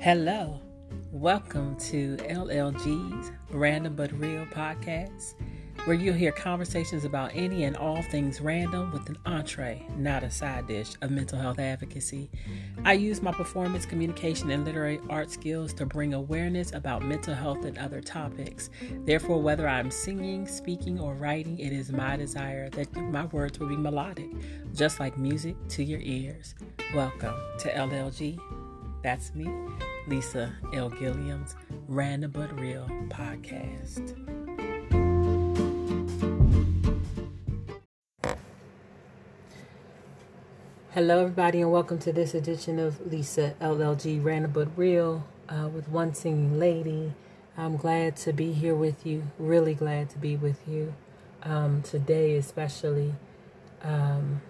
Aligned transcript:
Hello, 0.00 0.60
welcome 1.10 1.74
to 1.74 2.16
LLG's 2.18 3.32
Random 3.50 3.96
But 3.96 4.12
Real 4.12 4.46
podcast, 4.46 5.34
where 5.86 5.96
you'll 5.96 6.14
hear 6.14 6.30
conversations 6.30 7.04
about 7.04 7.32
any 7.34 7.64
and 7.64 7.76
all 7.76 8.00
things 8.02 8.40
random 8.40 8.92
with 8.92 9.08
an 9.08 9.18
entree, 9.26 9.84
not 9.96 10.22
a 10.22 10.30
side 10.30 10.68
dish, 10.68 10.92
of 11.02 11.10
mental 11.10 11.36
health 11.36 11.58
advocacy. 11.58 12.30
I 12.84 12.92
use 12.92 13.20
my 13.20 13.32
performance, 13.32 13.86
communication, 13.86 14.52
and 14.52 14.64
literary 14.64 15.00
art 15.10 15.32
skills 15.32 15.72
to 15.74 15.84
bring 15.84 16.14
awareness 16.14 16.72
about 16.72 17.02
mental 17.02 17.34
health 17.34 17.64
and 17.64 17.76
other 17.76 18.00
topics. 18.00 18.70
Therefore, 19.04 19.42
whether 19.42 19.66
I'm 19.66 19.90
singing, 19.90 20.46
speaking, 20.46 21.00
or 21.00 21.14
writing, 21.14 21.58
it 21.58 21.72
is 21.72 21.90
my 21.90 22.16
desire 22.16 22.70
that 22.70 22.94
my 22.94 23.24
words 23.26 23.58
will 23.58 23.68
be 23.68 23.76
melodic, 23.76 24.30
just 24.72 25.00
like 25.00 25.18
music 25.18 25.56
to 25.70 25.82
your 25.82 26.00
ears. 26.00 26.54
Welcome 26.94 27.34
to 27.58 27.72
LLG. 27.72 28.57
That's 29.00 29.32
me, 29.32 29.48
Lisa 30.08 30.52
L. 30.74 30.90
Gilliam's 30.90 31.54
Random 31.86 32.32
But 32.32 32.58
Real 32.58 32.84
podcast. 33.08 34.16
Hello, 40.90 41.20
everybody, 41.20 41.60
and 41.60 41.70
welcome 41.70 42.00
to 42.00 42.12
this 42.12 42.34
edition 42.34 42.80
of 42.80 43.06
Lisa 43.06 43.54
LLG 43.60 44.24
Random 44.24 44.50
But 44.50 44.76
Real 44.76 45.24
uh, 45.48 45.68
with 45.68 45.88
One 45.88 46.12
Singing 46.12 46.58
Lady. 46.58 47.12
I'm 47.56 47.76
glad 47.76 48.16
to 48.16 48.32
be 48.32 48.52
here 48.52 48.74
with 48.74 49.06
you, 49.06 49.22
really 49.38 49.74
glad 49.74 50.10
to 50.10 50.18
be 50.18 50.34
with 50.34 50.66
you 50.66 50.94
um, 51.44 51.82
today, 51.82 52.34
especially. 52.34 53.14
Um, 53.80 54.42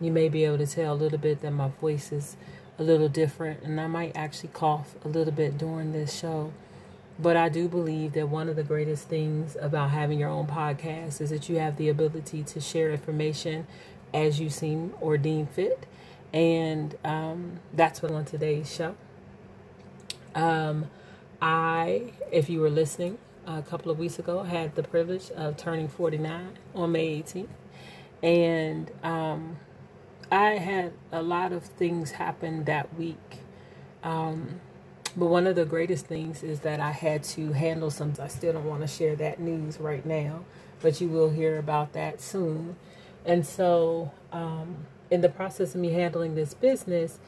you 0.00 0.10
may 0.10 0.30
be 0.30 0.44
able 0.44 0.58
to 0.58 0.66
tell 0.66 0.94
a 0.94 0.96
little 0.96 1.18
bit 1.18 1.42
that 1.42 1.50
my 1.50 1.68
voice 1.68 2.10
is 2.10 2.38
a 2.78 2.82
little 2.82 3.08
different, 3.08 3.62
and 3.62 3.80
I 3.80 3.86
might 3.86 4.16
actually 4.16 4.50
cough 4.52 4.96
a 5.04 5.08
little 5.08 5.32
bit 5.32 5.58
during 5.58 5.92
this 5.92 6.18
show. 6.18 6.52
But 7.18 7.36
I 7.36 7.48
do 7.48 7.68
believe 7.68 8.14
that 8.14 8.28
one 8.28 8.48
of 8.48 8.56
the 8.56 8.62
greatest 8.64 9.08
things 9.08 9.56
about 9.60 9.90
having 9.90 10.18
your 10.18 10.30
own 10.30 10.46
podcast 10.46 11.20
is 11.20 11.30
that 11.30 11.48
you 11.48 11.56
have 11.58 11.76
the 11.76 11.88
ability 11.88 12.42
to 12.44 12.60
share 12.60 12.90
information 12.90 13.66
as 14.14 14.40
you 14.40 14.50
seem 14.50 14.94
or 15.00 15.18
deem 15.18 15.46
fit. 15.46 15.86
And 16.32 16.96
um, 17.04 17.60
that's 17.72 18.02
what 18.02 18.10
on 18.10 18.24
today's 18.24 18.74
show. 18.74 18.96
Um, 20.34 20.86
I, 21.40 22.12
if 22.32 22.48
you 22.48 22.60
were 22.60 22.70
listening 22.70 23.18
a 23.46 23.62
couple 23.62 23.90
of 23.90 23.98
weeks 23.98 24.18
ago, 24.18 24.42
had 24.44 24.74
the 24.74 24.82
privilege 24.82 25.30
of 25.32 25.56
turning 25.56 25.88
49 25.88 26.58
on 26.74 26.92
May 26.92 27.22
18th. 27.22 27.48
And 28.22 28.90
um, 29.02 29.56
I 30.32 30.52
had 30.58 30.94
a 31.12 31.22
lot 31.22 31.52
of 31.52 31.64
things 31.64 32.12
happen 32.12 32.64
that 32.66 32.94
week. 32.98 33.40
Um, 34.04 34.60
but 35.16 35.26
one 35.26 35.46
of 35.46 35.56
the 35.56 35.66
greatest 35.66 36.06
things 36.06 36.42
is 36.44 36.60
that 36.62 36.80
I 36.80 36.92
had 36.92 37.24
to 37.24 37.52
handle 37.52 37.90
some. 37.90 38.14
I 38.20 38.28
still 38.28 38.54
don't 38.54 38.66
want 38.66 38.82
to 38.82 38.88
share 38.88 39.16
that 39.16 39.40
news 39.40 39.80
right 39.80 40.06
now, 40.06 40.44
but 40.82 41.00
you 41.02 41.08
will 41.08 41.30
hear 41.30 41.58
about 41.58 41.94
that 41.94 42.20
soon. 42.22 42.76
And 43.26 43.46
so, 43.46 44.12
um, 44.32 44.86
in 45.10 45.22
the 45.22 45.30
process 45.30 45.74
of 45.76 45.82
me 45.82 45.90
handling 45.92 46.36
this 46.36 46.54
business, 46.54 47.20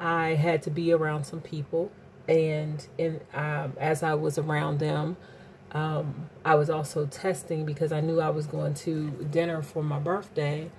I 0.00 0.30
had 0.36 0.62
to 0.64 0.70
be 0.70 0.92
around 0.92 1.24
some 1.24 1.42
people. 1.42 1.92
And 2.28 2.86
in, 2.98 3.20
um, 3.34 3.74
as 3.80 4.02
I 4.04 4.14
was 4.14 4.38
around 4.38 4.80
them, 4.80 5.18
um, 5.72 6.30
I 6.44 6.56
was 6.56 6.70
also 6.70 7.06
testing 7.06 7.66
because 7.66 7.92
I 7.92 8.00
knew 8.00 8.20
I 8.20 8.30
was 8.30 8.46
going 8.46 8.74
to 8.74 9.10
dinner 9.30 9.62
for 9.62 9.84
my 9.84 10.00
birthday 10.00 10.70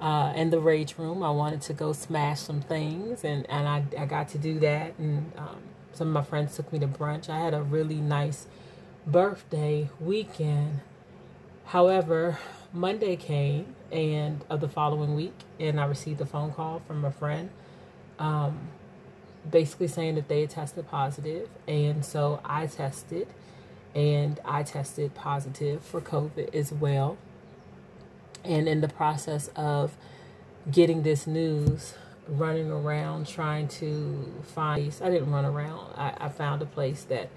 uh, 0.00 0.32
in 0.34 0.50
the 0.50 0.60
rage 0.60 0.96
room. 0.98 1.22
I 1.22 1.30
wanted 1.30 1.60
to 1.62 1.72
go 1.72 1.92
smash 1.92 2.40
some 2.40 2.60
things, 2.62 3.24
and, 3.24 3.48
and 3.50 3.68
I, 3.68 3.84
I 3.98 4.06
got 4.06 4.28
to 4.30 4.38
do 4.38 4.58
that. 4.60 4.94
And 4.98 5.32
um, 5.36 5.62
some 5.92 6.08
of 6.08 6.14
my 6.14 6.22
friends 6.22 6.56
took 6.56 6.72
me 6.72 6.78
to 6.78 6.86
brunch. 6.86 7.28
I 7.28 7.38
had 7.38 7.54
a 7.54 7.62
really 7.62 7.96
nice 7.96 8.46
birthday 9.06 9.90
weekend. 10.00 10.80
However, 11.66 12.38
Monday 12.72 13.16
came 13.16 13.74
and 13.92 14.44
of 14.48 14.60
the 14.60 14.68
following 14.68 15.14
week, 15.14 15.34
and 15.58 15.80
I 15.80 15.84
received 15.86 16.20
a 16.20 16.26
phone 16.26 16.52
call 16.52 16.80
from 16.86 17.04
a 17.04 17.10
friend, 17.10 17.50
um, 18.18 18.68
basically 19.48 19.88
saying 19.88 20.14
that 20.14 20.28
they 20.28 20.42
had 20.42 20.50
tested 20.50 20.88
positive, 20.88 21.48
and 21.66 22.04
so 22.04 22.40
I 22.44 22.66
tested, 22.66 23.28
and 23.94 24.38
I 24.44 24.62
tested 24.62 25.14
positive 25.14 25.82
for 25.82 26.00
COVID 26.00 26.54
as 26.54 26.72
well. 26.72 27.18
And 28.44 28.68
in 28.68 28.80
the 28.80 28.88
process 28.88 29.48
of 29.56 29.96
getting 30.70 31.02
this 31.02 31.26
news, 31.26 31.94
running 32.28 32.70
around 32.70 33.26
trying 33.26 33.68
to 33.68 34.32
find, 34.54 34.94
I 35.02 35.10
didn't 35.10 35.30
run 35.30 35.44
around, 35.44 35.92
I, 35.96 36.14
I 36.18 36.28
found 36.28 36.62
a 36.62 36.66
place 36.66 37.04
that 37.04 37.28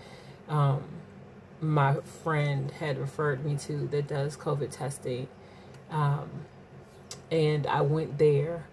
um, 0.47 0.84
my 1.62 1.96
friend 2.24 2.72
had 2.72 2.97
referred 2.97 3.46
me 3.46 3.58
to 3.58 3.88
that 3.88 4.08
does 4.08 4.38
COVID 4.38 4.72
testing. 4.72 5.28
Um, 5.90 6.30
and 7.31 7.66
I 7.68 7.81
went 7.81 8.18
there 8.18 8.66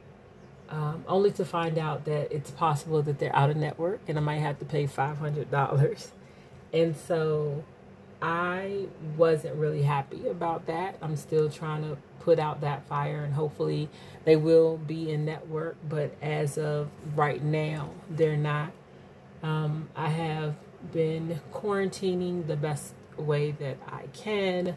um, 0.68 1.04
only 1.08 1.32
to 1.32 1.44
find 1.44 1.78
out 1.78 2.04
that 2.04 2.32
it's 2.32 2.50
possible 2.50 3.02
that 3.02 3.18
they're 3.18 3.34
out 3.34 3.50
of 3.50 3.56
network 3.56 4.00
and 4.06 4.18
I 4.18 4.20
might 4.20 4.38
have 4.38 4.58
to 4.60 4.64
pay 4.64 4.86
$500. 4.86 6.08
And 6.72 6.96
so 6.96 7.64
I 8.22 8.86
wasn't 9.16 9.56
really 9.56 9.82
happy 9.82 10.28
about 10.28 10.66
that. 10.66 10.96
I'm 11.00 11.16
still 11.16 11.48
trying 11.48 11.82
to 11.82 11.96
put 12.20 12.38
out 12.38 12.60
that 12.60 12.86
fire 12.86 13.24
and 13.24 13.32
hopefully 13.32 13.88
they 14.24 14.36
will 14.36 14.76
be 14.76 15.10
in 15.10 15.24
network, 15.24 15.76
but 15.88 16.14
as 16.20 16.58
of 16.58 16.88
right 17.14 17.42
now, 17.42 17.90
they're 18.10 18.36
not. 18.36 18.72
Um, 19.42 19.88
I 19.96 20.08
have 20.08 20.54
been 20.92 21.40
quarantining 21.52 22.46
the 22.46 22.56
best 22.56 22.94
way 23.16 23.52
that 23.52 23.78
I 23.86 24.06
can. 24.12 24.76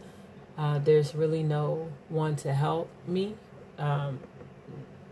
Uh, 0.57 0.79
there's 0.79 1.15
really 1.15 1.43
no 1.43 1.91
one 2.09 2.35
to 2.37 2.53
help 2.53 2.89
me. 3.07 3.35
Um, 3.77 4.19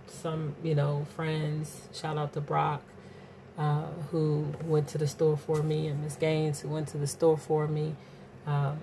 some, 0.08 0.56
you 0.64 0.76
know, 0.76 1.06
friends, 1.16 1.90
shout 1.94 2.18
out 2.18 2.34
to 2.34 2.42
Brock, 2.42 2.82
uh, 3.58 3.88
who 4.12 4.46
went 4.64 4.88
to 4.90 4.98
the 4.98 5.08
store 5.08 5.38
for 5.38 5.64
me, 5.64 5.88
and 5.88 6.04
Miss 6.04 6.16
Gaines, 6.16 6.62
who 6.62 6.70
went 6.70 6.88
to 6.90 6.98
the 6.98 7.08
store 7.08 7.38
for 7.38 7.68
me. 7.68 7.96
Um, 8.46 8.80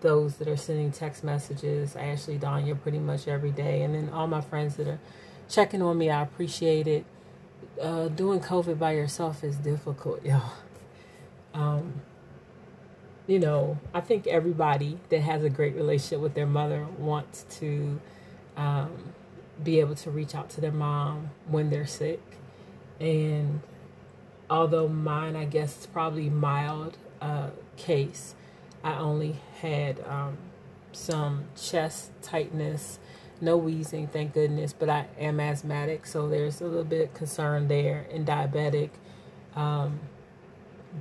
those 0.00 0.36
that 0.36 0.48
are 0.48 0.56
sending 0.56 0.92
text 0.92 1.22
messages, 1.22 1.94
Ashley, 1.94 2.38
Danya, 2.38 2.80
pretty 2.80 2.98
much 2.98 3.28
every 3.28 3.50
day, 3.50 3.82
and 3.82 3.94
then 3.94 4.08
all 4.10 4.26
my 4.26 4.40
friends 4.40 4.76
that 4.76 4.88
are 4.88 4.98
checking 5.48 5.82
on 5.82 5.98
me. 5.98 6.10
I 6.10 6.22
appreciate 6.22 6.86
it. 6.86 7.04
Uh, 7.80 8.08
doing 8.08 8.40
COVID 8.40 8.78
by 8.78 8.92
yourself 8.92 9.44
is 9.44 9.56
difficult, 9.56 10.24
y'all. 10.24 10.52
Um, 11.52 12.00
you 13.26 13.38
know, 13.38 13.78
I 13.94 14.00
think 14.00 14.26
everybody 14.26 14.98
that 15.08 15.20
has 15.20 15.44
a 15.44 15.50
great 15.50 15.74
relationship 15.74 16.20
with 16.20 16.34
their 16.34 16.46
mother 16.46 16.86
wants 16.98 17.44
to 17.58 18.00
um, 18.56 19.12
be 19.62 19.80
able 19.80 19.94
to 19.96 20.10
reach 20.10 20.34
out 20.34 20.50
to 20.50 20.60
their 20.60 20.72
mom 20.72 21.30
when 21.46 21.70
they're 21.70 21.86
sick. 21.86 22.20
And 22.98 23.60
although 24.48 24.88
mine, 24.88 25.36
I 25.36 25.44
guess, 25.44 25.80
is 25.80 25.86
probably 25.86 26.28
mild 26.28 26.96
uh, 27.20 27.50
case, 27.76 28.34
I 28.82 28.96
only 28.96 29.36
had 29.60 30.00
um, 30.06 30.38
some 30.92 31.44
chest 31.60 32.10
tightness, 32.22 32.98
no 33.40 33.56
wheezing, 33.56 34.08
thank 34.08 34.32
goodness, 34.32 34.72
but 34.72 34.88
I 34.88 35.06
am 35.18 35.40
asthmatic, 35.40 36.06
so 36.06 36.28
there's 36.28 36.60
a 36.60 36.64
little 36.64 36.84
bit 36.84 37.14
concern 37.14 37.68
there 37.68 38.06
and 38.12 38.26
diabetic. 38.26 38.90
Um, 39.54 40.00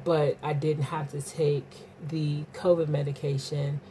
but 0.03 0.37
I 0.43 0.53
didn't 0.53 0.83
have 0.83 1.11
to 1.11 1.21
take 1.21 1.65
the 2.07 2.43
COVID 2.53 2.89
medication. 2.89 3.81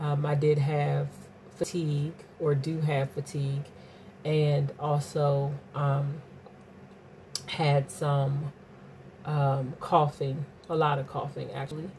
Um, 0.00 0.26
I 0.26 0.34
did 0.34 0.58
have 0.58 1.08
fatigue 1.54 2.14
or 2.40 2.54
do 2.54 2.80
have 2.80 3.10
fatigue 3.10 3.64
and 4.24 4.72
also 4.78 5.52
um, 5.74 6.20
had 7.46 7.90
some 7.90 8.52
um, 9.24 9.74
coughing, 9.78 10.44
a 10.68 10.76
lot 10.76 10.98
of 10.98 11.06
coughing 11.06 11.50
actually 11.52 11.90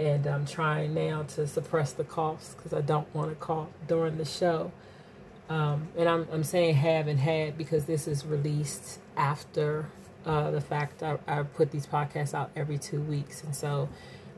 and 0.00 0.26
I'm 0.26 0.46
trying 0.46 0.94
now 0.94 1.24
to 1.34 1.46
suppress 1.46 1.92
the 1.92 2.04
coughs 2.04 2.54
because 2.54 2.72
I 2.72 2.80
don't 2.80 3.12
want 3.14 3.28
to 3.30 3.36
cough 3.36 3.68
during 3.86 4.16
the 4.16 4.24
show. 4.24 4.72
Um, 5.50 5.88
and 5.98 6.08
I'm, 6.08 6.26
I'm 6.32 6.42
saying 6.42 6.76
have 6.76 7.06
and 7.06 7.20
had 7.20 7.58
because 7.58 7.84
this 7.84 8.08
is 8.08 8.24
released 8.24 8.98
after 9.14 9.90
uh, 10.24 10.50
the 10.50 10.60
fact 10.60 11.02
I, 11.02 11.18
I 11.26 11.42
put 11.42 11.70
these 11.70 11.86
podcasts 11.86 12.32
out 12.32 12.50
every 12.56 12.78
two 12.78 13.00
weeks. 13.02 13.44
And 13.44 13.54
so 13.54 13.90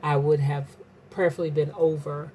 I 0.03 0.17
would 0.17 0.41
have 0.41 0.77
prayerfully 1.11 1.51
been 1.51 1.71
over 1.77 2.33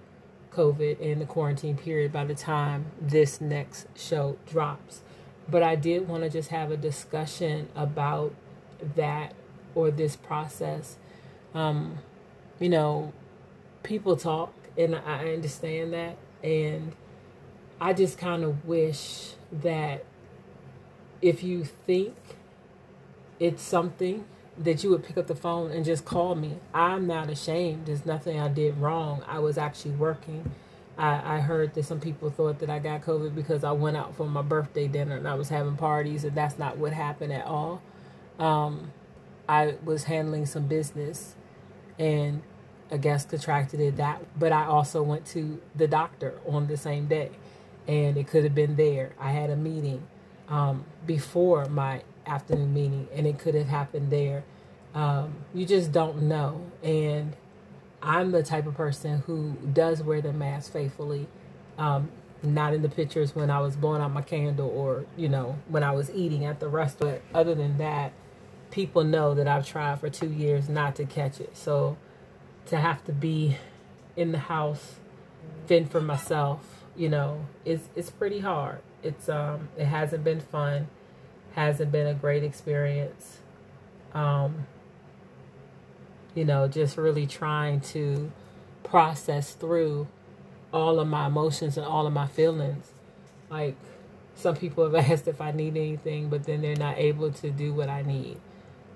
COVID 0.54 1.02
and 1.02 1.20
the 1.20 1.26
quarantine 1.26 1.76
period 1.76 2.14
by 2.14 2.24
the 2.24 2.36
time 2.36 2.86
this 3.02 3.42
next 3.42 3.88
show 3.98 4.38
drops. 4.48 5.02
But 5.50 5.64
I 5.64 5.76
did 5.76 6.08
want 6.08 6.24
to 6.24 6.30
just 6.30 6.50
have 6.50 6.72
a 6.72 6.78
discussion 6.78 7.68
about 7.76 8.34
that 8.96 9.34
or 9.76 9.92
this 9.92 10.16
process. 10.16 10.96
Um, 11.54 12.00
you 12.60 12.70
know, 12.70 13.14
people 13.84 14.16
talk, 14.16 14.54
and 14.78 14.96
I 14.96 15.34
understand 15.34 15.94
that. 15.94 16.18
And 16.44 16.94
I 17.80 17.94
just 17.94 18.18
kind 18.18 18.44
of 18.44 18.66
wish 18.66 19.34
that 19.52 20.06
if 21.22 21.44
you 21.44 21.64
think 21.64 22.16
it's 23.40 23.64
something 23.64 24.26
that 24.58 24.84
you 24.84 24.90
would 24.90 25.04
pick 25.04 25.18
up 25.18 25.28
the 25.28 25.36
phone 25.36 25.72
and 25.72 25.86
just 25.86 26.06
call 26.06 26.36
me. 26.36 26.58
I'm 26.74 27.06
not 27.06 27.30
ashamed. 27.30 27.86
There's 27.86 28.06
nothing 28.06 28.40
I 28.40 28.48
did 28.48 28.78
wrong. 28.78 29.24
I 29.28 29.40
was 29.40 29.58
actually 29.58 29.92
working. 29.92 30.52
I, 30.98 31.38
I 31.38 31.40
heard 31.42 31.76
that 31.76 31.86
some 31.86 32.00
people 32.00 32.32
thought 32.32 32.60
that 32.60 32.70
I 32.70 32.80
got 32.80 33.04
COVID 33.04 33.36
because 33.36 33.64
I 33.64 33.72
went 33.72 33.98
out 33.98 34.16
for 34.16 34.26
my 34.28 34.42
birthday 34.42 34.88
dinner 34.88 35.16
and 35.16 35.28
I 35.28 35.36
was 35.36 35.50
having 35.50 35.78
parties, 35.78 36.24
and 36.24 36.36
that's 36.36 36.58
not 36.58 36.78
what 36.78 36.94
happened 36.94 37.34
at 37.34 37.46
all. 37.46 37.82
Um, 38.40 38.92
I 39.48 39.76
was 39.84 40.06
handling 40.06 40.46
some 40.46 40.68
business 40.68 41.36
and 42.00 42.42
a 42.90 42.98
guest 42.98 43.30
contracted 43.30 43.80
it 43.82 43.98
that 43.98 44.24
but 44.40 44.52
I 44.52 44.66
also 44.66 45.04
went 45.04 45.26
to 45.28 45.62
the 45.76 45.88
doctor 45.88 46.40
on 46.48 46.68
the 46.68 46.78
same 46.78 47.08
day 47.08 47.32
and 47.88 48.18
it 48.18 48.28
could 48.28 48.44
have 48.44 48.54
been 48.54 48.76
there. 48.76 49.14
I 49.20 49.32
had 49.32 49.50
a 49.50 49.56
meeting 49.56 50.06
um, 50.50 50.86
before 51.06 51.66
my 51.66 52.02
afternoon 52.26 52.74
meeting 52.74 53.08
and 53.14 53.26
it 53.26 53.40
could 53.40 53.56
have 53.56 53.68
happened 53.68 54.12
there. 54.12 54.44
Um, 54.94 55.36
you 55.54 55.66
just 55.66 55.92
don't 55.92 56.24
know. 56.24 56.70
And 56.84 57.36
I'm 58.02 58.32
the 58.32 58.44
type 58.44 58.68
of 58.68 58.76
person 58.76 59.24
who 59.26 59.56
does 59.74 60.04
wear 60.04 60.22
the 60.22 60.34
mask 60.34 60.74
faithfully. 60.74 61.28
Um, 61.78 62.10
not 62.44 62.74
in 62.74 62.82
the 62.82 62.90
pictures 62.90 63.36
when 63.36 63.50
I 63.50 63.60
was 63.60 63.76
blowing 63.76 64.02
out 64.02 64.12
my 64.12 64.22
candle 64.22 64.70
or, 64.70 65.06
you 65.16 65.28
know, 65.28 65.58
when 65.68 65.84
I 65.84 65.92
was 65.92 66.12
eating 66.12 66.46
at 66.46 66.60
the 66.60 66.68
restaurant. 66.68 67.22
Other 67.34 67.56
than 67.56 67.78
that, 67.80 68.14
people 68.72 69.04
know 69.04 69.34
that 69.34 69.48
I've 69.48 69.66
tried 69.68 70.00
for 70.00 70.10
two 70.10 70.30
years 70.30 70.70
not 70.70 70.96
to 70.98 71.06
catch 71.06 71.40
it. 71.40 71.56
So 71.56 71.98
to 72.68 72.78
have 72.78 73.04
to 73.06 73.12
be 73.12 73.58
in 74.16 74.32
the 74.32 74.40
house, 74.40 74.96
fend 75.68 75.92
for 75.92 76.02
myself, 76.02 76.84
you 76.96 77.10
know, 77.10 77.46
it's 77.66 77.88
it's 77.96 78.10
pretty 78.10 78.40
hard. 78.40 78.80
It's 79.04 79.30
um 79.30 79.70
it 79.78 79.86
hasn't 79.86 80.24
been 80.24 80.42
fun, 80.42 80.88
hasn't 81.54 81.92
been 81.92 82.08
a 82.08 82.14
great 82.14 82.44
experience. 82.44 83.40
Um 84.14 84.68
you 86.36 86.46
know, 86.46 86.68
just 86.68 86.98
really 86.98 87.26
trying 87.26 87.82
to 87.82 88.32
process 88.84 89.54
through 89.54 90.08
all 90.72 91.00
of 91.00 91.08
my 91.08 91.26
emotions 91.28 91.78
and 91.78 91.86
all 91.86 92.06
of 92.06 92.14
my 92.14 92.28
feelings. 92.28 92.92
Like 93.50 93.76
some 94.36 94.56
people 94.56 94.84
have 94.90 94.96
asked 95.12 95.28
if 95.28 95.42
I 95.42 95.52
need 95.52 95.78
anything, 95.78 96.30
but 96.30 96.44
then 96.44 96.62
they're 96.62 96.76
not 96.76 96.98
able 96.98 97.32
to 97.32 97.50
do 97.50 97.74
what 97.74 97.90
I 97.90 98.02
need. 98.04 98.40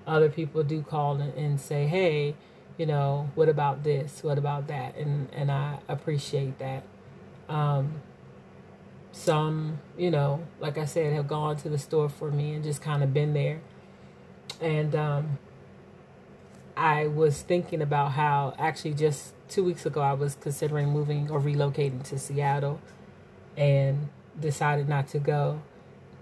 Other 0.06 0.28
people 0.28 0.62
do 0.62 0.82
call 0.82 1.16
and, 1.16 1.34
and 1.34 1.60
say, 1.60 1.86
"Hey, 1.86 2.34
you 2.76 2.86
know, 2.86 3.30
what 3.34 3.48
about 3.48 3.84
this? 3.84 4.22
What 4.22 4.38
about 4.38 4.66
that? 4.68 4.96
And 4.96 5.28
and 5.32 5.50
I 5.50 5.78
appreciate 5.88 6.58
that. 6.58 6.82
Um, 7.48 8.00
some, 9.12 9.78
you 9.98 10.10
know, 10.10 10.42
like 10.58 10.78
I 10.78 10.86
said, 10.86 11.12
have 11.12 11.28
gone 11.28 11.56
to 11.58 11.68
the 11.68 11.78
store 11.78 12.08
for 12.08 12.30
me 12.30 12.54
and 12.54 12.64
just 12.64 12.80
kind 12.80 13.02
of 13.02 13.12
been 13.12 13.34
there. 13.34 13.60
And 14.60 14.94
um, 14.94 15.38
I 16.76 17.06
was 17.06 17.42
thinking 17.42 17.82
about 17.82 18.12
how 18.12 18.54
actually 18.58 18.94
just 18.94 19.34
two 19.48 19.62
weeks 19.64 19.84
ago 19.84 20.00
I 20.00 20.14
was 20.14 20.34
considering 20.34 20.88
moving 20.88 21.30
or 21.30 21.40
relocating 21.40 22.02
to 22.04 22.18
Seattle 22.18 22.80
and 23.56 24.08
decided 24.40 24.88
not 24.88 25.08
to 25.08 25.18
go 25.18 25.60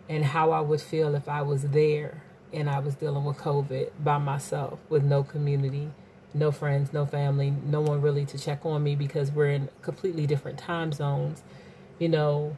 and 0.09 0.25
how 0.25 0.51
I 0.51 0.61
would 0.61 0.81
feel 0.81 1.15
if 1.15 1.29
I 1.29 1.43
was 1.43 1.63
there 1.63 2.25
and 2.53 2.69
I 2.69 2.79
was 2.81 2.95
dealing 2.95 3.25
with 3.25 3.39
COVID 3.39 3.91
by 4.03 4.19
myself 4.19 4.79
with 4.89 5.05
no 5.05 5.23
community 5.23 5.91
no 6.33 6.51
friends, 6.53 6.93
no 6.93 7.07
family, 7.07 7.53
no 7.65 7.81
one 7.81 8.01
really 8.01 8.25
to 8.27 8.39
check 8.39 8.65
on 8.65 8.83
me 8.83 8.95
because 8.95 9.31
we're 9.31 9.51
in 9.51 9.69
completely 9.83 10.27
different 10.27 10.59
time 10.59 10.93
zones. 10.93 11.43
You 11.99 12.09
know, 12.09 12.57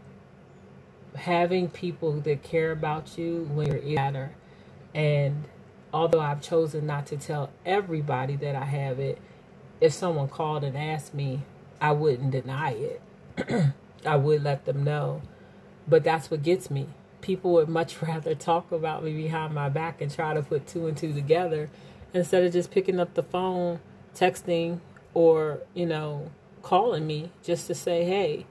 having 1.17 1.69
people 1.69 2.13
that 2.21 2.43
care 2.43 2.71
about 2.71 3.17
you 3.19 3.49
when 3.53 3.69
you're 3.69 3.77
in 3.77 3.95
matter. 3.95 4.33
And 4.95 5.45
although 5.93 6.21
I've 6.21 6.43
chosen 6.43 6.87
not 6.87 7.07
to 7.07 7.17
tell 7.17 7.51
everybody 7.65 8.37
that 8.37 8.55
I 8.55 8.65
have 8.65 8.99
it, 8.99 9.19
if 9.81 9.93
someone 9.93 10.29
called 10.29 10.65
and 10.65 10.77
asked 10.77 11.15
me, 11.15 11.43
I 11.81 11.93
wouldn't 11.93 12.31
deny 12.31 12.73
it. 12.73 13.73
I 14.07 14.17
would 14.17 14.43
let 14.43 14.65
them 14.65 14.85
know. 14.85 15.23
But 15.89 16.05
that's 16.05 16.31
what 16.31 16.43
gets 16.43 16.71
me. 16.71 16.89
People 17.23 17.55
would 17.55 17.69
much 17.69 18.03
rather 18.03 18.35
talk 18.35 18.71
about 18.71 19.03
me 19.03 19.15
behind 19.15 19.55
my 19.55 19.71
back 19.71 20.03
and 20.03 20.13
try 20.13 20.35
to 20.35 20.43
put 20.43 20.67
two 20.67 20.87
and 20.87 20.97
two 20.97 21.15
together 21.15 21.71
instead 22.13 22.45
of 22.45 22.53
just 22.53 22.71
picking 22.71 23.01
up 23.01 23.15
the 23.15 23.23
phone, 23.23 23.81
texting, 24.15 24.81
or, 25.15 25.61
you 25.73 25.87
know, 25.87 26.31
calling 26.63 27.07
me 27.07 27.31
just 27.43 27.67
to 27.69 27.75
say, 27.75 28.05
hey, 28.05 28.45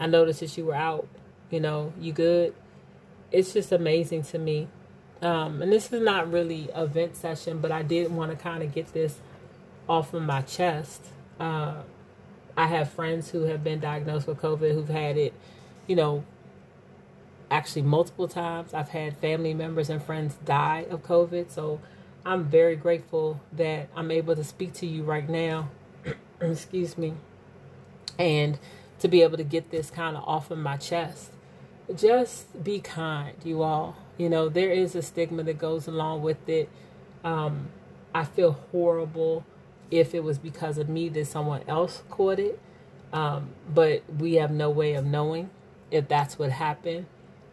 I 0.00 0.06
noticed 0.06 0.40
that 0.40 0.56
you 0.58 0.64
were 0.64 0.74
out. 0.74 1.06
You 1.50 1.60
know, 1.60 1.92
you 2.00 2.12
good? 2.12 2.54
It's 3.30 3.52
just 3.52 3.70
amazing 3.70 4.24
to 4.24 4.38
me. 4.38 4.68
Um, 5.22 5.62
and 5.62 5.72
this 5.72 5.92
is 5.92 6.02
not 6.02 6.30
really 6.30 6.68
a 6.74 6.86
vent 6.86 7.16
session, 7.16 7.60
but 7.60 7.72
I 7.72 7.82
did 7.82 8.10
want 8.12 8.32
to 8.32 8.36
kind 8.36 8.62
of 8.62 8.74
get 8.74 8.92
this 8.92 9.18
off 9.88 10.12
of 10.12 10.22
my 10.22 10.42
chest. 10.42 11.02
Uh, 11.38 11.82
I 12.56 12.66
have 12.66 12.90
friends 12.90 13.30
who 13.30 13.42
have 13.42 13.62
been 13.62 13.80
diagnosed 13.80 14.26
with 14.26 14.38
COVID 14.40 14.72
who've 14.72 14.88
had 14.88 15.16
it, 15.16 15.32
you 15.86 15.96
know, 15.96 16.24
actually 17.56 17.82
multiple 17.82 18.28
times. 18.28 18.74
I've 18.74 18.90
had 18.90 19.16
family 19.16 19.54
members 19.54 19.88
and 19.88 20.02
friends 20.02 20.36
die 20.44 20.86
of 20.90 21.02
COVID. 21.02 21.50
So 21.50 21.80
I'm 22.24 22.44
very 22.44 22.76
grateful 22.76 23.40
that 23.52 23.88
I'm 23.96 24.10
able 24.10 24.36
to 24.36 24.44
speak 24.44 24.74
to 24.74 24.86
you 24.86 25.02
right 25.04 25.26
now. 25.26 25.70
Excuse 26.40 26.98
me. 26.98 27.14
And 28.18 28.58
to 28.98 29.08
be 29.08 29.22
able 29.22 29.38
to 29.38 29.44
get 29.44 29.70
this 29.70 29.90
kind 29.90 30.16
of 30.16 30.24
off 30.24 30.50
of 30.50 30.58
my 30.58 30.76
chest. 30.76 31.32
Just 31.94 32.62
be 32.62 32.78
kind, 32.80 33.36
you 33.42 33.62
all. 33.62 33.96
You 34.18 34.28
know, 34.28 34.48
there 34.48 34.70
is 34.70 34.94
a 34.94 35.02
stigma 35.02 35.42
that 35.44 35.58
goes 35.58 35.86
along 35.86 36.22
with 36.22 36.48
it. 36.48 36.68
Um, 37.24 37.68
I 38.14 38.24
feel 38.24 38.52
horrible 38.70 39.44
if 39.90 40.14
it 40.14 40.22
was 40.22 40.38
because 40.38 40.76
of 40.78 40.88
me 40.88 41.08
that 41.10 41.26
someone 41.26 41.62
else 41.66 42.02
caught 42.10 42.38
it. 42.38 42.60
Um, 43.12 43.50
but 43.72 44.02
we 44.18 44.34
have 44.34 44.50
no 44.50 44.68
way 44.68 44.94
of 44.94 45.06
knowing 45.06 45.48
if 45.90 46.06
that's 46.08 46.38
what 46.38 46.50
happened. 46.50 47.06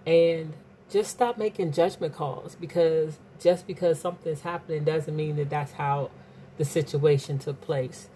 And 0.06 0.54
just 0.90 1.12
stop 1.12 1.38
making 1.38 1.72
judgment 1.74 2.14
calls 2.16 2.56
because 2.56 3.20
just 3.40 3.68
because 3.68 4.00
something's 4.00 4.42
happening 4.42 4.84
doesn't 4.84 5.16
mean 5.16 5.36
that 5.38 5.50
that's 5.50 5.74
how 5.74 6.12
the 6.58 6.66
situation 6.66 7.40
took 7.40 7.62
place. 7.62 8.10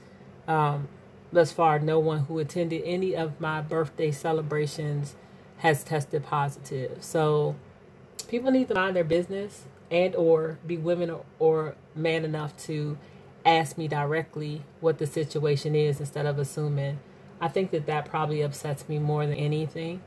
Um, 0.48 0.88
thus 1.32 1.52
far, 1.52 1.80
no 1.80 2.00
one 2.00 2.22
who 2.26 2.40
attended 2.40 2.84
any 2.86 3.16
of 3.16 3.40
my 3.42 3.62
birthday 3.62 4.12
celebrations 4.12 5.16
has 5.58 5.84
tested 5.84 6.24
positive. 6.26 7.04
So 7.04 7.56
people 8.28 8.52
need 8.52 8.68
to 8.70 8.76
mind 8.76 8.96
their 8.96 9.04
business 9.04 9.66
and 9.92 10.16
or 10.16 10.60
be 10.68 10.78
women 10.78 11.10
or, 11.10 11.22
man 11.96 12.26
enough 12.26 12.56
to 12.58 12.98
ask 13.46 13.78
me 13.78 13.88
directly 13.88 14.64
what 14.82 15.00
the 15.00 15.08
situation 15.08 15.76
is 15.76 16.00
instead 16.00 16.26
of 16.28 16.40
assuming. 16.40 17.00
I 17.42 17.48
think 17.50 17.72
that 17.72 17.88
that 17.88 18.06
probably 18.06 18.42
upsets 18.42 18.88
me 18.90 19.00
more 19.00 19.26
than 19.26 19.36
anything. 19.36 20.02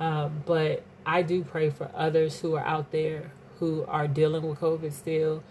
Um, 0.00 0.42
but 0.46 0.82
I 1.10 1.22
do 1.22 1.42
pray 1.42 1.70
for 1.70 1.90
others 1.92 2.38
who 2.38 2.54
are 2.54 2.64
out 2.64 2.92
there 2.92 3.32
who 3.58 3.84
are 3.88 4.06
dealing 4.06 4.48
with 4.48 4.60
COVID 4.60 4.92
still. 4.92 5.42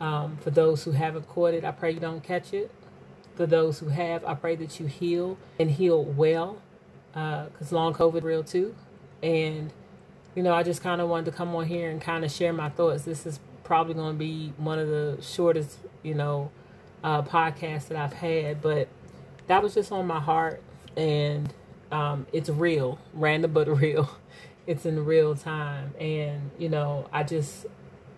Um, 0.00 0.36
for 0.36 0.50
those 0.50 0.84
who 0.84 0.92
haven't 0.92 1.26
caught 1.26 1.54
it, 1.54 1.64
I 1.64 1.72
pray 1.72 1.90
you 1.90 1.98
don't 1.98 2.22
catch 2.22 2.54
it. 2.54 2.70
For 3.34 3.44
those 3.44 3.80
who 3.80 3.88
have, 3.88 4.24
I 4.24 4.34
pray 4.34 4.54
that 4.54 4.78
you 4.78 4.86
heal 4.86 5.38
and 5.58 5.72
heal 5.72 6.04
well, 6.04 6.62
because 7.08 7.72
uh, 7.72 7.74
long 7.74 7.94
COVID 7.94 8.22
real 8.22 8.44
too. 8.44 8.76
And 9.24 9.72
you 10.36 10.44
know, 10.44 10.54
I 10.54 10.62
just 10.62 10.82
kind 10.82 11.00
of 11.00 11.08
wanted 11.08 11.32
to 11.32 11.32
come 11.32 11.52
on 11.56 11.66
here 11.66 11.90
and 11.90 12.00
kind 12.00 12.24
of 12.24 12.30
share 12.30 12.52
my 12.52 12.68
thoughts. 12.68 13.02
This 13.02 13.26
is 13.26 13.40
probably 13.64 13.94
going 13.94 14.14
to 14.14 14.18
be 14.18 14.52
one 14.56 14.78
of 14.78 14.86
the 14.86 15.18
shortest, 15.20 15.78
you 16.04 16.14
know, 16.14 16.52
uh, 17.02 17.22
podcasts 17.22 17.88
that 17.88 17.96
I've 17.96 18.12
had, 18.12 18.62
but 18.62 18.86
that 19.48 19.64
was 19.64 19.74
just 19.74 19.90
on 19.90 20.06
my 20.06 20.20
heart, 20.20 20.62
and 20.96 21.52
um, 21.90 22.28
it's 22.32 22.48
real, 22.48 23.00
random 23.12 23.52
but 23.52 23.66
real 23.80 24.08
it's 24.66 24.86
in 24.86 25.04
real 25.04 25.34
time. 25.34 25.94
And 25.98 26.50
you 26.58 26.68
know 26.68 27.08
i 27.12 27.22
just 27.22 27.66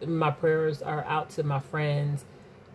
my 0.07 0.31
prayers 0.31 0.83
are 0.83 1.05
out 1.05 1.31
to 1.31 1.43
my 1.43 1.61
friends 1.61 2.25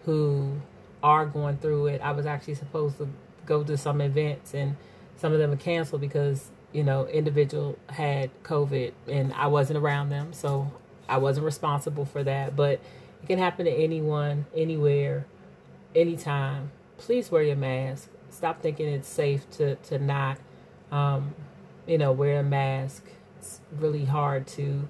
who 0.05 0.59
are 1.03 1.25
going 1.25 1.57
through 1.57 1.87
it. 1.87 2.01
I 2.01 2.11
was 2.11 2.25
actually 2.25 2.55
supposed 2.55 2.97
to 2.97 3.09
go 3.45 3.63
to 3.63 3.77
some 3.77 4.01
events 4.01 4.53
and 4.53 4.75
some 5.15 5.33
of 5.33 5.39
them 5.39 5.49
were 5.49 5.57
canceled 5.57 6.01
because 6.01 6.49
you 6.71 6.83
know 6.83 7.07
individual 7.07 7.77
had 7.89 8.29
covid 8.43 8.93
and 9.07 9.33
i 9.33 9.47
wasn't 9.47 9.77
around 9.77 10.09
them. 10.09 10.33
So 10.33 10.71
i 11.07 11.17
wasn't 11.17 11.45
responsible 11.45 12.05
for 12.05 12.23
that. 12.23 12.55
But 12.55 12.79
it 13.21 13.27
can 13.27 13.39
happen 13.39 13.65
to 13.65 13.71
anyone 13.71 14.45
anywhere 14.55 15.25
anytime. 15.95 16.71
Please 16.97 17.31
wear 17.31 17.43
your 17.43 17.55
mask. 17.55 18.09
Stop 18.29 18.61
thinking 18.61 18.87
it's 18.87 19.07
safe 19.07 19.49
to 19.51 19.75
to 19.75 19.99
not 19.99 20.37
um, 20.91 21.35
you 21.87 21.97
know 21.97 22.11
wear 22.11 22.39
a 22.39 22.43
mask 22.43 23.03
it's 23.39 23.61
really 23.71 24.05
hard 24.05 24.45
to 24.47 24.87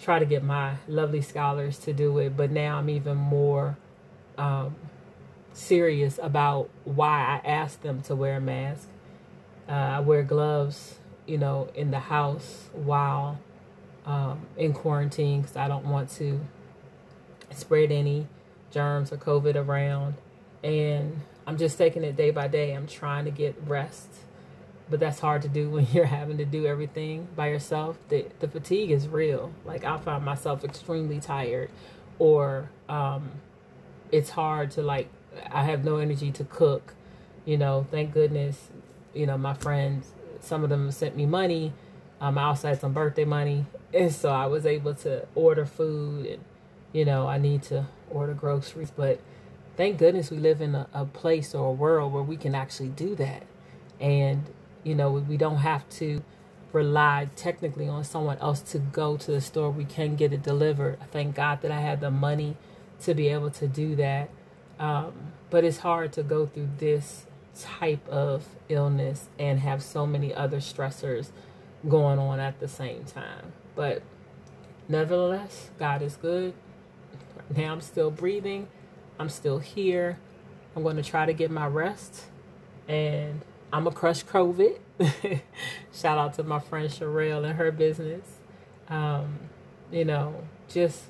try 0.00 0.18
to 0.18 0.24
get 0.24 0.42
my 0.42 0.76
lovely 0.88 1.20
scholars 1.20 1.78
to 1.78 1.92
do 1.92 2.18
it, 2.18 2.36
but 2.36 2.50
now 2.50 2.78
I'm 2.78 2.90
even 2.90 3.16
more 3.16 3.78
um, 4.36 4.74
serious 5.52 6.18
about 6.20 6.68
why 6.84 7.40
I 7.44 7.46
ask 7.46 7.80
them 7.82 8.02
to 8.02 8.16
wear 8.16 8.36
a 8.36 8.40
mask. 8.40 8.88
Uh, 9.68 9.72
I 9.72 10.00
wear 10.00 10.24
gloves, 10.24 10.96
you 11.26 11.38
know, 11.38 11.70
in 11.74 11.92
the 11.92 12.00
house 12.00 12.68
while 12.72 13.38
um, 14.04 14.46
in 14.56 14.72
quarantine 14.72 15.42
because 15.42 15.56
I 15.56 15.68
don't 15.68 15.86
want 15.86 16.10
to 16.12 16.40
spread 17.52 17.92
any 17.92 18.26
germs 18.72 19.12
or 19.12 19.18
COVID 19.18 19.54
around. 19.54 20.14
And 20.64 21.20
I'm 21.46 21.56
just 21.56 21.78
taking 21.78 22.02
it 22.02 22.16
day 22.16 22.32
by 22.32 22.48
day. 22.48 22.72
I'm 22.72 22.88
trying 22.88 23.24
to 23.26 23.30
get 23.30 23.54
rest. 23.66 24.08
But 24.92 25.00
that's 25.00 25.20
hard 25.20 25.40
to 25.40 25.48
do 25.48 25.70
when 25.74 25.86
you're 25.90 26.04
having 26.04 26.36
to 26.36 26.44
do 26.44 26.66
everything 26.66 27.28
by 27.34 27.48
yourself. 27.48 27.96
The, 28.10 28.26
the 28.40 28.46
fatigue 28.46 28.90
is 28.90 29.08
real. 29.08 29.50
Like, 29.64 29.84
I 29.84 29.96
find 29.96 30.22
myself 30.22 30.64
extremely 30.64 31.18
tired, 31.18 31.70
or 32.18 32.68
um, 32.90 33.30
it's 34.10 34.28
hard 34.28 34.70
to, 34.72 34.82
like, 34.82 35.08
I 35.50 35.64
have 35.64 35.82
no 35.82 35.96
energy 35.96 36.30
to 36.32 36.44
cook. 36.44 36.92
You 37.46 37.56
know, 37.56 37.86
thank 37.90 38.12
goodness, 38.12 38.68
you 39.14 39.24
know, 39.24 39.38
my 39.38 39.54
friends, 39.54 40.12
some 40.40 40.62
of 40.62 40.68
them 40.68 40.90
sent 40.90 41.16
me 41.16 41.24
money. 41.24 41.72
Um, 42.20 42.36
I 42.36 42.42
also 42.44 42.68
had 42.68 42.78
some 42.80 42.92
birthday 42.92 43.24
money. 43.24 43.66
And 43.94 44.10
so 44.10 44.30
I 44.30 44.46
was 44.46 44.64
able 44.64 44.94
to 44.94 45.26
order 45.34 45.66
food 45.66 46.24
and, 46.24 46.42
you 46.94 47.04
know, 47.04 47.26
I 47.26 47.36
need 47.36 47.62
to 47.64 47.88
order 48.08 48.32
groceries. 48.32 48.90
But 48.90 49.20
thank 49.76 49.98
goodness 49.98 50.30
we 50.30 50.38
live 50.38 50.62
in 50.62 50.74
a, 50.74 50.86
a 50.94 51.04
place 51.04 51.54
or 51.54 51.68
a 51.68 51.72
world 51.72 52.10
where 52.10 52.22
we 52.22 52.38
can 52.38 52.54
actually 52.54 52.88
do 52.88 53.14
that. 53.16 53.42
And, 54.00 54.48
you 54.84 54.94
know, 54.94 55.12
we 55.12 55.36
don't 55.36 55.58
have 55.58 55.88
to 55.90 56.22
rely 56.72 57.28
technically 57.36 57.88
on 57.88 58.04
someone 58.04 58.38
else 58.38 58.60
to 58.60 58.78
go 58.78 59.16
to 59.16 59.30
the 59.30 59.40
store. 59.40 59.70
We 59.70 59.84
can 59.84 60.16
get 60.16 60.32
it 60.32 60.42
delivered. 60.42 60.98
I 61.00 61.04
thank 61.04 61.34
God 61.34 61.60
that 61.62 61.70
I 61.70 61.80
had 61.80 62.00
the 62.00 62.10
money 62.10 62.56
to 63.00 63.14
be 63.14 63.28
able 63.28 63.50
to 63.50 63.68
do 63.68 63.94
that. 63.96 64.30
Um, 64.78 65.12
but 65.50 65.64
it's 65.64 65.78
hard 65.78 66.12
to 66.14 66.22
go 66.22 66.46
through 66.46 66.70
this 66.78 67.26
type 67.58 68.06
of 68.08 68.46
illness 68.68 69.28
and 69.38 69.60
have 69.60 69.82
so 69.82 70.06
many 70.06 70.34
other 70.34 70.58
stressors 70.58 71.28
going 71.88 72.18
on 72.18 72.40
at 72.40 72.58
the 72.60 72.68
same 72.68 73.04
time. 73.04 73.52
But 73.74 74.02
nevertheless, 74.88 75.70
God 75.78 76.02
is 76.02 76.16
good. 76.16 76.54
Now 77.54 77.72
I'm 77.72 77.80
still 77.80 78.10
breathing. 78.10 78.68
I'm 79.18 79.28
still 79.28 79.58
here. 79.58 80.18
I'm 80.74 80.82
going 80.82 80.96
to 80.96 81.02
try 81.02 81.26
to 81.26 81.34
get 81.34 81.50
my 81.50 81.66
rest. 81.66 82.24
And 82.88 83.42
I'm 83.72 83.86
a 83.86 83.90
crush 83.90 84.24
COVID. 84.24 84.78
Shout 85.94 86.18
out 86.18 86.34
to 86.34 86.42
my 86.42 86.60
friend 86.60 86.90
Sherelle 86.90 87.44
and 87.44 87.56
her 87.56 87.72
business. 87.72 88.38
Um, 88.88 89.38
you 89.90 90.04
know, 90.04 90.44
just 90.68 91.04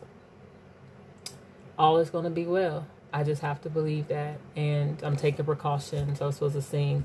all 1.76 1.98
is 1.98 2.10
to 2.10 2.30
be 2.30 2.46
well. 2.46 2.86
I 3.12 3.24
just 3.24 3.42
have 3.42 3.60
to 3.62 3.70
believe 3.70 4.08
that. 4.08 4.38
And 4.54 5.02
I'm 5.02 5.16
taking 5.16 5.44
precautions. 5.44 6.20
I 6.20 6.26
was 6.26 6.36
supposed 6.36 6.54
to 6.54 6.62
sing 6.62 7.04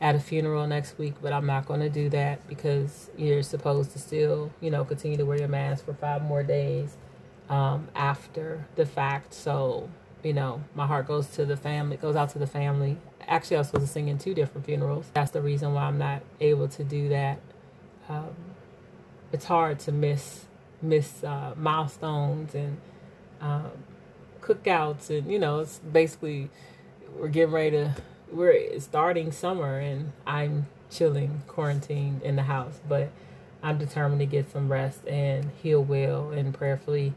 at 0.00 0.14
a 0.14 0.20
funeral 0.20 0.66
next 0.66 0.98
week, 0.98 1.14
but 1.20 1.32
I'm 1.32 1.46
not 1.46 1.66
going 1.66 1.80
to 1.80 1.90
do 1.90 2.08
that 2.10 2.46
because 2.48 3.10
you're 3.16 3.42
supposed 3.42 3.92
to 3.92 3.98
still, 3.98 4.52
you 4.60 4.70
know, 4.70 4.84
continue 4.84 5.16
to 5.16 5.24
wear 5.24 5.38
your 5.38 5.48
mask 5.48 5.84
for 5.84 5.94
five 5.94 6.22
more 6.22 6.42
days 6.44 6.96
um, 7.48 7.88
after 7.94 8.66
the 8.76 8.86
fact. 8.86 9.34
So, 9.34 9.90
you 10.22 10.32
know, 10.32 10.62
my 10.74 10.86
heart 10.86 11.08
goes 11.08 11.26
to 11.28 11.44
the 11.44 11.56
family, 11.56 11.96
goes 11.96 12.16
out 12.16 12.30
to 12.30 12.38
the 12.38 12.46
family. 12.46 12.96
Actually, 13.26 13.56
I 13.56 13.60
was 13.60 13.68
supposed 13.68 13.86
to 13.86 13.92
sing 13.92 14.08
in 14.08 14.18
two 14.18 14.34
different 14.34 14.64
funerals. 14.66 15.10
That's 15.14 15.30
the 15.30 15.40
reason 15.40 15.74
why 15.74 15.84
I'm 15.84 15.98
not 15.98 16.22
able 16.40 16.68
to 16.68 16.84
do 16.84 17.08
that. 17.08 17.40
Um, 18.08 18.34
it's 19.32 19.44
hard 19.46 19.78
to 19.80 19.92
miss 19.92 20.44
miss 20.80 21.22
uh, 21.22 21.54
milestones 21.56 22.54
and 22.54 22.78
um, 23.40 23.70
cookouts, 24.40 25.10
and 25.10 25.30
you 25.30 25.38
know, 25.38 25.60
it's 25.60 25.78
basically 25.78 26.50
we're 27.16 27.28
getting 27.28 27.54
ready 27.54 27.70
to 27.70 27.94
we're 28.32 28.80
starting 28.80 29.30
summer 29.30 29.78
and 29.78 30.12
I'm 30.26 30.66
chilling, 30.90 31.42
quarantined 31.46 32.22
in 32.22 32.36
the 32.36 32.42
house, 32.42 32.80
but 32.88 33.10
I'm 33.62 33.78
determined 33.78 34.20
to 34.20 34.26
get 34.26 34.50
some 34.50 34.70
rest 34.70 35.06
and 35.06 35.50
heal 35.62 35.82
well 35.82 36.30
and 36.30 36.52
prayerfully 36.54 37.12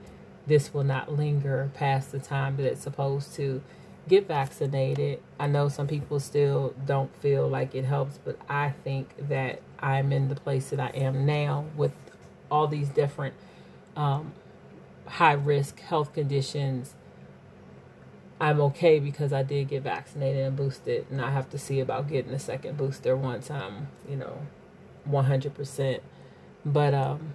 this 0.47 0.73
will 0.73 0.83
not 0.83 1.11
linger 1.11 1.71
past 1.73 2.11
the 2.11 2.19
time 2.19 2.57
that 2.57 2.65
it's 2.65 2.81
supposed 2.81 3.33
to 3.35 3.61
get 4.07 4.27
vaccinated. 4.27 5.21
I 5.39 5.47
know 5.47 5.69
some 5.69 5.87
people 5.87 6.19
still 6.19 6.73
don't 6.85 7.15
feel 7.17 7.47
like 7.47 7.73
it 7.73 7.85
helps, 7.85 8.19
but 8.23 8.37
I 8.47 8.71
think 8.83 9.09
that 9.29 9.61
I'm 9.79 10.11
in 10.11 10.29
the 10.29 10.35
place 10.35 10.69
that 10.69 10.79
I 10.79 10.89
am 10.89 11.25
now 11.25 11.65
with 11.75 11.93
all 12.51 12.67
these 12.67 12.89
different 12.89 13.33
um, 13.95 14.33
high 15.07 15.33
risk 15.33 15.79
health 15.79 16.13
conditions 16.13 16.93
I'm 18.39 18.59
okay 18.61 18.99
because 18.99 19.31
I 19.31 19.43
did 19.43 19.69
get 19.69 19.83
vaccinated 19.83 20.45
and 20.45 20.55
boosted, 20.55 21.05
and 21.09 21.21
I 21.21 21.31
have 21.31 21.49
to 21.51 21.57
see 21.57 21.79
about 21.79 22.09
getting 22.09 22.33
a 22.33 22.39
second 22.39 22.77
booster 22.77 23.15
once 23.15 23.49
I'm, 23.49 23.87
you 24.09 24.17
know, 24.17 24.39
100%. 25.09 26.01
But 26.65 26.93
um, 26.93 27.33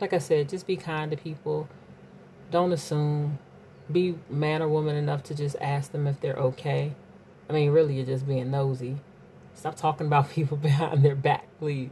like 0.00 0.12
I 0.12 0.18
said, 0.18 0.48
just 0.48 0.66
be 0.66 0.76
kind 0.76 1.10
to 1.12 1.16
people. 1.16 1.68
Don't 2.50 2.72
assume. 2.72 3.38
Be 3.90 4.16
man 4.28 4.62
or 4.62 4.68
woman 4.68 4.94
enough 4.94 5.24
to 5.24 5.34
just 5.34 5.56
ask 5.60 5.90
them 5.90 6.06
if 6.06 6.20
they're 6.20 6.36
okay. 6.36 6.94
I 7.48 7.52
mean, 7.52 7.70
really, 7.70 7.96
you're 7.96 8.06
just 8.06 8.26
being 8.26 8.50
nosy. 8.50 8.98
Stop 9.54 9.76
talking 9.76 10.06
about 10.06 10.30
people 10.30 10.56
behind 10.56 11.04
their 11.04 11.16
back, 11.16 11.46
please. 11.58 11.90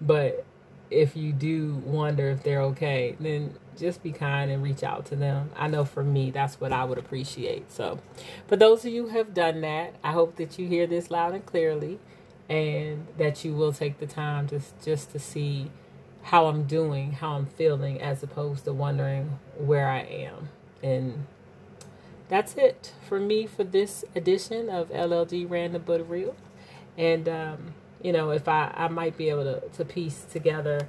But 0.00 0.44
if 0.90 1.16
you 1.16 1.32
do 1.32 1.82
wonder 1.84 2.30
if 2.30 2.42
they're 2.42 2.60
okay, 2.60 3.16
then 3.18 3.54
just 3.76 4.02
be 4.02 4.12
kind 4.12 4.50
and 4.50 4.62
reach 4.62 4.82
out 4.82 5.06
to 5.06 5.16
them. 5.16 5.50
I 5.56 5.66
know 5.66 5.84
for 5.84 6.04
me, 6.04 6.30
that's 6.30 6.60
what 6.60 6.72
I 6.72 6.84
would 6.84 6.98
appreciate. 6.98 7.70
So, 7.72 7.98
for 8.46 8.56
those 8.56 8.84
of 8.84 8.92
you 8.92 9.08
who 9.08 9.16
have 9.16 9.34
done 9.34 9.62
that, 9.62 9.94
I 10.04 10.12
hope 10.12 10.36
that 10.36 10.58
you 10.58 10.68
hear 10.68 10.86
this 10.86 11.10
loud 11.10 11.34
and 11.34 11.44
clearly 11.44 11.98
and 12.48 13.06
that 13.16 13.44
you 13.44 13.54
will 13.54 13.72
take 13.72 13.98
the 13.98 14.06
time 14.06 14.46
to 14.48 14.60
just 14.84 15.12
to 15.12 15.18
see 15.18 15.70
how 16.22 16.46
I'm 16.46 16.64
doing, 16.64 17.12
how 17.12 17.32
I'm 17.32 17.46
feeling, 17.46 18.00
as 18.00 18.22
opposed 18.22 18.64
to 18.64 18.72
wondering 18.72 19.38
where 19.56 19.88
I 19.88 20.00
am. 20.00 20.48
And 20.82 21.26
that's 22.28 22.54
it 22.54 22.92
for 23.08 23.20
me 23.20 23.46
for 23.46 23.64
this 23.64 24.04
edition 24.14 24.68
of 24.68 24.90
LLG 24.90 25.48
Random 25.48 25.82
But 25.84 26.08
Real. 26.08 26.34
And, 26.96 27.28
um, 27.28 27.74
you 28.02 28.12
know, 28.12 28.30
if 28.30 28.48
I, 28.48 28.72
I 28.74 28.88
might 28.88 29.16
be 29.16 29.28
able 29.28 29.44
to, 29.44 29.68
to 29.68 29.84
piece 29.84 30.24
together 30.24 30.88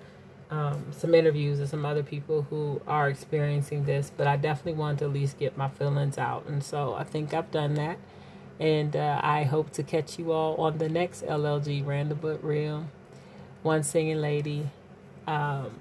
um, 0.50 0.86
some 0.92 1.16
interviews 1.16 1.60
of 1.60 1.70
some 1.70 1.86
other 1.86 2.04
people 2.04 2.44
who 2.44 2.80
are 2.88 3.10
experiencing 3.10 3.86
this, 3.86 4.12
but 4.16 4.28
I 4.28 4.38
definitely 4.38 4.80
want 4.80 5.00
to 5.00 5.06
at 5.06 5.12
least 5.12 5.40
get 5.40 5.58
my 5.58 5.68
feelings 5.68 6.18
out. 6.18 6.46
And 6.48 6.64
so 6.64 6.94
I 6.94 7.04
think 7.04 7.34
I've 7.34 7.52
done 7.52 7.74
that. 7.76 7.98
And 8.60 8.96
uh, 8.96 9.20
I 9.24 9.44
hope 9.44 9.72
to 9.74 9.84
catch 9.84 10.20
you 10.20 10.32
all 10.32 10.56
on 10.58 10.78
the 10.78 10.90
next 10.90 11.26
LLG 11.26 11.86
Random 11.86 12.20
But 12.22 12.44
Real. 12.44 12.86
One 13.64 13.82
Singing 13.82 14.22
Lady. 14.22 14.70
Um, 15.28 15.80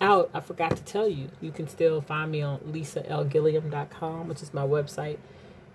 out, 0.00 0.30
I 0.34 0.40
forgot 0.40 0.76
to 0.76 0.82
tell 0.82 1.08
you, 1.08 1.30
you 1.40 1.50
can 1.50 1.68
still 1.68 2.00
find 2.00 2.30
me 2.30 2.42
on 2.42 2.58
lisalgilliam.com, 2.60 4.28
which 4.28 4.42
is 4.42 4.52
my 4.52 4.62
website, 4.62 5.18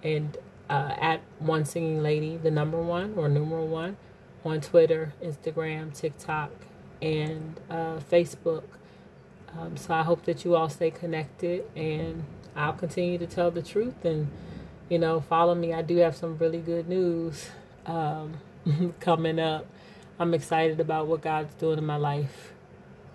and 0.03 0.37
uh, 0.69 0.93
at 0.99 1.21
One 1.39 1.65
Singing 1.65 2.03
Lady, 2.03 2.37
the 2.37 2.51
number 2.51 2.81
one 2.81 3.13
or 3.15 3.29
numeral 3.29 3.67
one, 3.67 3.97
on 4.43 4.61
Twitter, 4.61 5.13
Instagram, 5.23 5.93
TikTok, 5.93 6.51
and 7.01 7.59
uh, 7.69 7.99
Facebook. 8.11 8.63
Um, 9.57 9.77
so 9.77 9.93
I 9.93 10.03
hope 10.03 10.25
that 10.25 10.43
you 10.43 10.55
all 10.55 10.69
stay 10.69 10.91
connected 10.91 11.63
and 11.75 12.23
I'll 12.55 12.73
continue 12.73 13.17
to 13.17 13.27
tell 13.27 13.49
the 13.51 13.61
truth 13.61 14.03
and, 14.03 14.29
you 14.89 14.99
know, 14.99 15.21
follow 15.21 15.55
me. 15.55 15.73
I 15.73 15.81
do 15.81 15.97
have 15.97 16.15
some 16.15 16.37
really 16.37 16.59
good 16.59 16.87
news 16.89 17.49
um, 17.85 18.37
coming 18.99 19.39
up. 19.39 19.65
I'm 20.19 20.33
excited 20.33 20.79
about 20.79 21.07
what 21.07 21.21
God's 21.21 21.53
doing 21.55 21.77
in 21.77 21.85
my 21.85 21.97
life, 21.97 22.51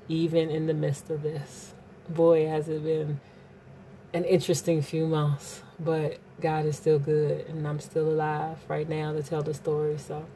even 0.08 0.50
in 0.50 0.66
the 0.66 0.74
midst 0.74 1.10
of 1.10 1.22
this. 1.22 1.74
Boy, 2.08 2.46
has 2.46 2.68
it 2.68 2.82
been 2.82 3.20
an 4.12 4.24
interesting 4.24 4.82
few 4.82 5.06
months, 5.06 5.62
but 5.78 6.18
God 6.40 6.66
is 6.66 6.76
still 6.76 6.98
good 6.98 7.46
and 7.48 7.66
I'm 7.66 7.80
still 7.80 8.08
alive 8.08 8.58
right 8.68 8.88
now 8.88 9.12
to 9.12 9.22
tell 9.22 9.42
the 9.42 9.54
story. 9.54 9.98
So 9.98 10.26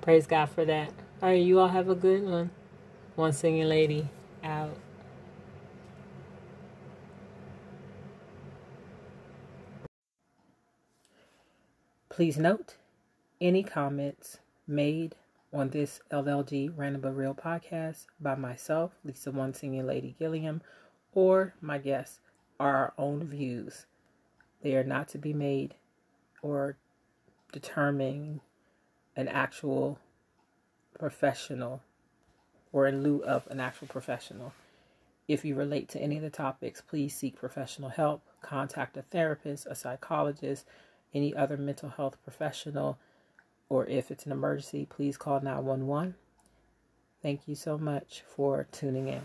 praise 0.00 0.26
God 0.26 0.46
for 0.50 0.64
that. 0.64 0.90
All 1.22 1.30
right, 1.30 1.42
you 1.42 1.58
all 1.58 1.68
have 1.68 1.88
a 1.88 1.94
good 1.94 2.24
one. 2.24 2.50
One 3.16 3.32
singing 3.32 3.68
lady 3.68 4.08
out. 4.42 4.76
Please 12.08 12.38
note 12.38 12.76
any 13.40 13.62
comments 13.64 14.38
made 14.68 15.16
on 15.54 15.70
this 15.70 16.00
LLG 16.10 16.72
Random 16.76 17.00
But 17.00 17.16
Real 17.16 17.32
podcast 17.32 18.06
by 18.20 18.34
myself, 18.34 18.90
Lisa 19.04 19.32
Singing 19.54 19.86
Lady 19.86 20.16
Gilliam, 20.18 20.60
or 21.12 21.54
my 21.60 21.78
guests 21.78 22.18
are 22.58 22.74
our 22.74 22.92
own 22.98 23.24
views. 23.28 23.86
They 24.62 24.74
are 24.74 24.82
not 24.82 25.06
to 25.10 25.18
be 25.18 25.32
made 25.32 25.74
or 26.42 26.76
determine 27.52 28.40
an 29.14 29.28
actual 29.28 30.00
professional 30.98 31.82
or 32.72 32.88
in 32.88 33.04
lieu 33.04 33.22
of 33.22 33.46
an 33.46 33.60
actual 33.60 33.86
professional. 33.86 34.52
If 35.28 35.44
you 35.44 35.54
relate 35.54 35.88
to 35.90 36.00
any 36.00 36.16
of 36.16 36.22
the 36.22 36.30
topics, 36.30 36.80
please 36.80 37.14
seek 37.14 37.38
professional 37.38 37.90
help. 37.90 38.22
Contact 38.42 38.96
a 38.96 39.02
therapist, 39.02 39.66
a 39.66 39.76
psychologist, 39.76 40.66
any 41.14 41.32
other 41.32 41.56
mental 41.56 41.90
health 41.90 42.16
professional, 42.24 42.98
or 43.68 43.86
if 43.86 44.10
it's 44.10 44.26
an 44.26 44.32
emergency, 44.32 44.86
please 44.88 45.16
call 45.16 45.40
911. 45.40 46.14
Thank 47.22 47.48
you 47.48 47.54
so 47.54 47.78
much 47.78 48.22
for 48.36 48.66
tuning 48.70 49.08
in. 49.08 49.22